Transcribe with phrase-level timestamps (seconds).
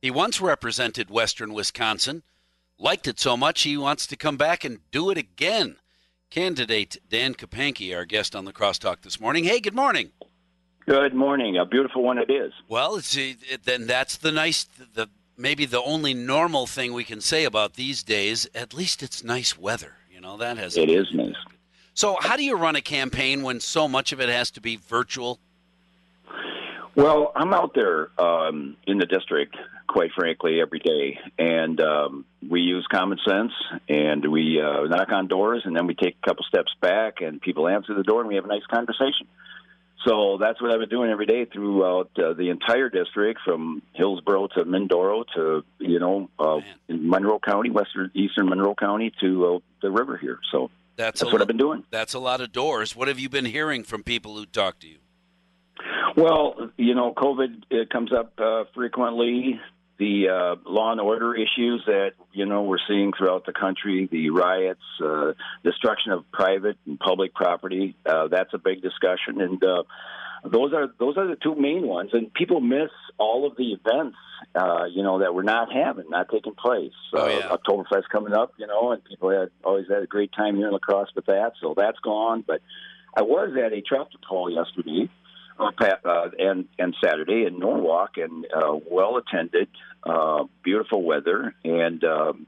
[0.00, 2.22] He once represented Western Wisconsin,
[2.78, 5.76] liked it so much he wants to come back and do it again.
[6.30, 9.44] Candidate Dan Kapanke, our guest on the Crosstalk this morning.
[9.44, 10.10] Hey, good morning.
[10.86, 11.56] Good morning.
[11.56, 12.52] A beautiful one it is.
[12.68, 13.18] Well, it's,
[13.64, 14.64] then that's the nice,
[14.94, 18.48] the maybe the only normal thing we can say about these days.
[18.54, 19.96] At least it's nice weather.
[20.10, 20.76] You know that has.
[20.76, 21.34] It is nice.
[21.94, 24.76] So, how do you run a campaign when so much of it has to be
[24.76, 25.40] virtual?
[26.94, 29.56] Well, I'm out there um, in the district,
[29.88, 33.52] quite frankly, every day, and um, we use common sense,
[33.88, 37.40] and we uh, knock on doors, and then we take a couple steps back, and
[37.40, 39.26] people answer the door, and we have a nice conversation.
[40.06, 44.48] So that's what I've been doing every day throughout uh, the entire district, from Hillsboro
[44.48, 49.90] to Mindoro to you know uh, Monroe County, western eastern Monroe County to uh, the
[49.90, 50.38] river here.
[50.52, 51.84] So that's, that's what lo- I've been doing.
[51.90, 52.94] That's a lot of doors.
[52.94, 54.98] What have you been hearing from people who talk to you?
[56.16, 59.60] Well, you know, COVID it comes up uh, frequently.
[59.98, 64.30] The uh, law and order issues that you know we're seeing throughout the country, the
[64.30, 65.32] riots, uh,
[65.64, 67.96] destruction of private and public property.
[68.06, 69.82] Uh, that's a big discussion, and uh,
[70.44, 72.10] those are those are the two main ones.
[72.12, 74.16] And people miss all of the events,
[74.54, 76.92] uh, you know, that we're not having, not taking place.
[77.12, 77.48] Oh, yeah.
[77.48, 80.66] uh, Oktoberfest coming up, you know, and people had always had a great time here
[80.66, 81.52] in La Crosse with that.
[81.60, 82.44] So that's gone.
[82.46, 82.62] But
[83.16, 85.08] I was at a tractor pull yesterday
[85.58, 89.68] uh, and and Saturday in Norwalk, and uh, well attended,
[90.04, 92.46] uh, beautiful weather, and um,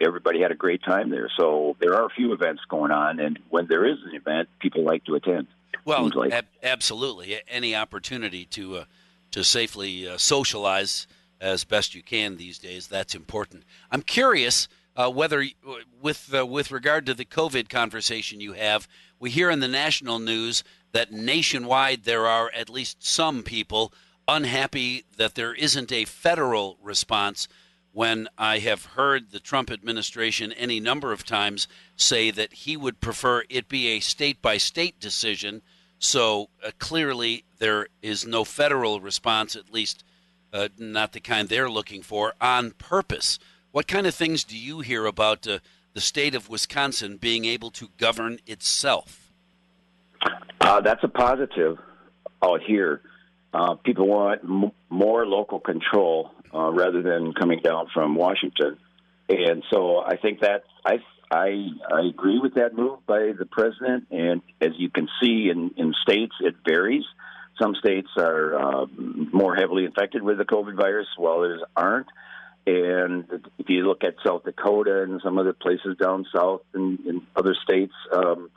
[0.00, 1.30] everybody had a great time there.
[1.36, 4.84] So there are a few events going on, and when there is an event, people
[4.84, 5.46] like to attend.
[5.84, 6.32] Well, like.
[6.32, 8.84] ab- absolutely, any opportunity to uh,
[9.30, 11.06] to safely uh, socialize
[11.40, 13.64] as best you can these days that's important.
[13.90, 14.68] I'm curious.
[14.96, 15.44] Uh, whether
[16.02, 18.88] with uh, with regard to the COVID conversation you have,
[19.20, 23.92] we hear in the national news that nationwide there are at least some people
[24.26, 27.48] unhappy that there isn't a federal response
[27.92, 33.00] when I have heard the Trump administration any number of times say that he would
[33.00, 35.62] prefer it be a state by state decision.
[35.98, 40.04] So uh, clearly, there is no federal response, at least
[40.52, 43.38] uh, not the kind they're looking for, on purpose.
[43.72, 45.58] What kind of things do you hear about uh,
[45.94, 49.32] the state of Wisconsin being able to govern itself?
[50.68, 51.78] Uh, that's a positive
[52.44, 53.00] out here.
[53.54, 58.76] Uh, people want m- more local control uh, rather than coming down from Washington,
[59.30, 60.98] and so I think that I
[61.30, 64.08] I I agree with that move by the president.
[64.10, 67.04] And as you can see in in states, it varies.
[67.58, 68.86] Some states are uh,
[69.32, 72.08] more heavily infected with the COVID virus, while others aren't.
[72.66, 73.24] And
[73.56, 77.56] if you look at South Dakota and some other places down south and in other
[77.64, 78.50] states, um,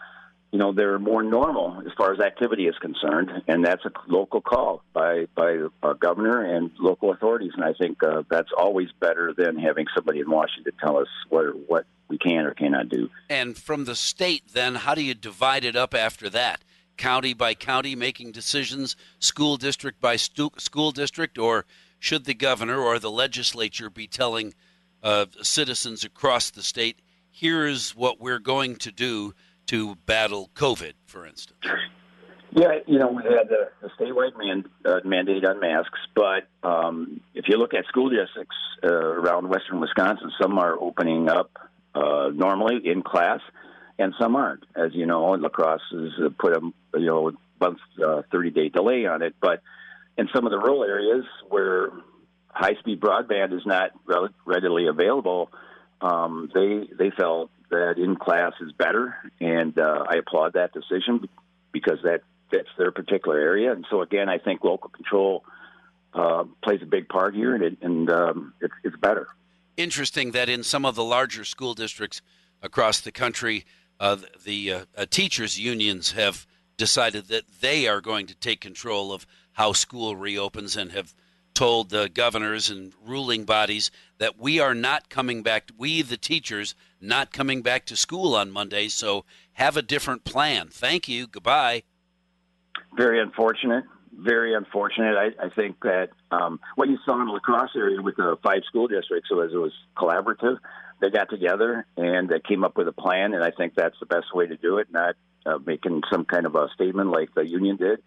[0.52, 4.42] you know they're more normal as far as activity is concerned, and that's a local
[4.42, 7.52] call by by our governor and local authorities.
[7.56, 11.46] And I think uh, that's always better than having somebody in Washington tell us what
[11.68, 13.10] what we can or cannot do.
[13.30, 16.64] And from the state, then, how do you divide it up after that?
[16.98, 21.66] County by county, making decisions, school district by stu- school district, or
[21.98, 24.54] should the governor or the legislature be telling
[25.02, 27.00] uh, citizens across the state,
[27.32, 29.34] "Here's what we're going to do"?
[29.68, 31.66] To battle COVID, for instance?
[32.54, 37.22] Yeah, you know, we had the, the statewide man, uh, mandate on masks, but um,
[37.34, 41.52] if you look at school districts uh, around western Wisconsin, some are opening up
[41.96, 43.40] uh, normally in class,
[43.98, 44.66] and some aren't.
[44.76, 46.62] As you know, La Crosse has uh, put a
[47.00, 49.62] you know month uh, thirty day delay on it, but
[50.18, 51.90] in some of the rural areas where
[52.50, 53.92] high speed broadband is not
[54.46, 55.50] readily available,
[56.02, 61.28] um, they they felt that in class is better, and uh, I applaud that decision
[61.72, 63.72] because that fits their particular area.
[63.72, 65.46] And so again, I think local control
[66.14, 69.28] uh, plays a big part here, and, it, and um, it's, it's better.
[69.78, 72.22] Interesting that in some of the larger school districts
[72.62, 73.64] across the country,
[74.00, 76.46] uh, the uh, uh, teachers' unions have
[76.76, 81.14] decided that they are going to take control of how school reopens and have
[81.54, 86.76] told the governors and ruling bodies that we are not coming back, we, the teachers,
[87.00, 88.88] not coming back to school on Monday.
[88.88, 90.68] So have a different plan.
[90.70, 91.28] Thank you.
[91.28, 91.84] Goodbye.
[92.96, 93.84] Very unfortunate.
[94.14, 95.16] Very unfortunate.
[95.18, 98.38] I, I think that um, what you saw in the La Crosse area with the
[98.44, 100.58] five school districts was it was collaborative.
[101.00, 104.06] They got together and they came up with a plan, and I think that's the
[104.06, 104.88] best way to do it.
[104.92, 105.16] Not
[105.46, 108.00] uh, making some kind of a statement like the union did.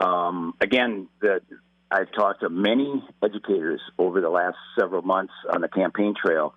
[0.00, 1.40] Um, again, the
[1.90, 6.54] I've talked to many educators over the last several months on the campaign trail.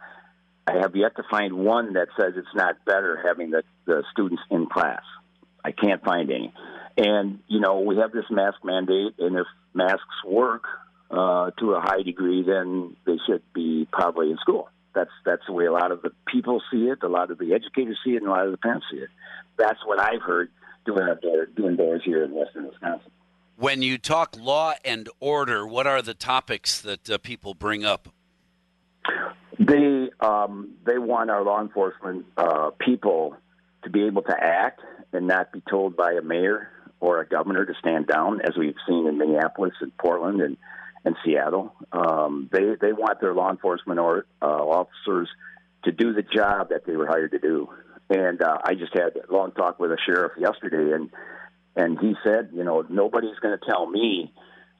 [0.67, 4.43] I have yet to find one that says it's not better having the, the students
[4.49, 5.01] in class.
[5.63, 6.53] I can't find any.
[6.97, 10.63] And, you know, we have this mask mandate, and if masks work,
[11.11, 14.69] uh, to a high degree, then they should be probably in school.
[14.95, 17.53] That's that's the way a lot of the people see it, a lot of the
[17.53, 19.09] educators see it, and a lot of the parents see it.
[19.57, 20.49] That's what I've heard
[20.85, 21.07] doing
[21.55, 23.11] doing doors here in Western Wisconsin.
[23.61, 28.07] When you talk law and order, what are the topics that uh, people bring up?
[29.59, 33.35] They um, they want our law enforcement uh, people
[33.83, 34.81] to be able to act
[35.13, 38.73] and not be told by a mayor or a governor to stand down, as we've
[38.87, 40.57] seen in Minneapolis and Portland and
[41.05, 41.71] and Seattle.
[41.91, 45.29] Um, they they want their law enforcement or uh, officers
[45.83, 47.69] to do the job that they were hired to do.
[48.09, 51.11] And uh, I just had a long talk with a sheriff yesterday, and
[51.75, 54.33] and he said, you know, nobody's going to tell me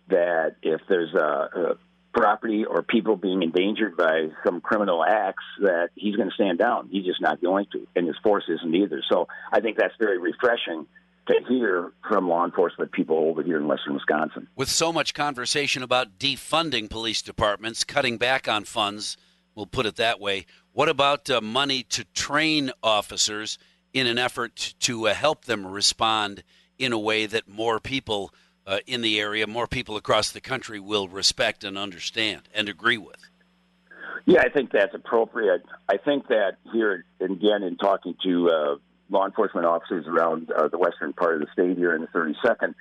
[0.09, 1.77] that if there's a, a
[2.13, 6.89] property or people being endangered by some criminal acts that he's going to stand down.
[6.91, 9.01] He's just not going to, and his force isn't either.
[9.09, 10.87] So I think that's very refreshing
[11.27, 14.47] to hear from law enforcement people over here in western Wisconsin.
[14.55, 19.17] With so much conversation about defunding police departments, cutting back on funds,
[19.55, 20.45] we'll put it that way.
[20.73, 23.57] What about uh, money to train officers
[23.93, 26.43] in an effort to uh, help them respond
[26.81, 28.33] in a way that more people
[28.65, 32.97] uh, in the area, more people across the country will respect and understand and agree
[32.97, 33.29] with?
[34.25, 35.63] Yeah, I think that's appropriate.
[35.89, 38.75] I think that here, again, in talking to uh,
[39.09, 42.73] law enforcement officers around uh, the western part of the state here in the 32nd,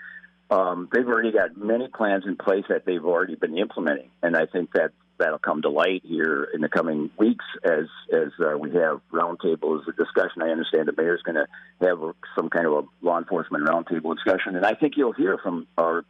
[0.50, 4.46] um, they've already got many plans in place that they've already been implementing, and I
[4.46, 8.70] think that that'll come to light here in the coming weeks as as uh, we
[8.72, 10.42] have roundtables a discussion.
[10.42, 11.46] I understand the mayor's going to
[11.86, 11.98] have
[12.36, 16.04] some kind of a law enforcement roundtable discussion, and I think you'll hear from our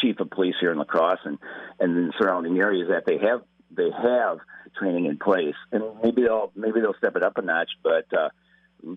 [0.00, 1.38] chief of police here in La Crosse and
[1.78, 4.38] and in surrounding areas that they have they have
[4.78, 8.06] training in place, and maybe they'll maybe they'll step it up a notch, but.
[8.12, 8.30] Uh,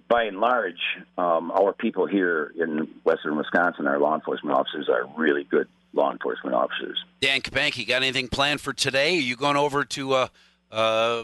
[0.09, 0.81] by and large,
[1.17, 6.11] um, our people here in western Wisconsin, our law enforcement officers, are really good law
[6.11, 6.97] enforcement officers.
[7.19, 9.17] Dan Kapanke, got anything planned for today?
[9.17, 10.27] Are you going over to uh,
[10.71, 11.23] uh,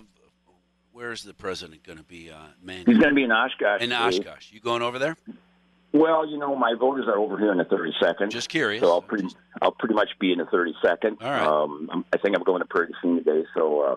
[0.91, 2.29] where's the president going to be?
[2.29, 3.81] Uh, man, he's going to be in Oshkosh.
[3.81, 5.15] In Oshkosh, you going over there?
[5.93, 8.31] Well, you know, my voters are over here in the 32nd.
[8.31, 8.81] Just curious.
[8.81, 9.27] So I'll pretty,
[9.61, 11.21] I'll pretty much be in the 32nd.
[11.21, 11.45] All right.
[11.45, 13.81] Um, I think I'm going to du today, so.
[13.81, 13.95] Uh,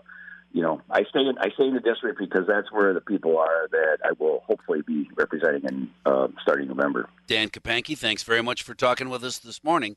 [0.53, 3.37] you know, I stay in I stay in the district because that's where the people
[3.37, 7.11] are that I will hopefully be representing in uh, starting November.
[7.27, 9.97] Dan Kapanke, thanks very much for talking with us this morning.